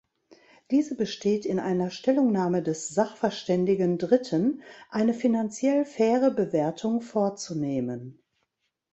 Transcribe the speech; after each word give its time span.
Diese 0.71 0.95
besteht 0.95 1.45
in 1.45 1.59
einer 1.59 1.91
Stellungnahme 1.91 2.63
des 2.63 2.87
Sachverständigen 2.89 3.99
dritten 3.99 4.63
eine 4.89 5.13
finanziell 5.13 5.85
faire 5.85 6.31
Bewertung 6.31 7.01
vorzunehmen. 7.01 8.19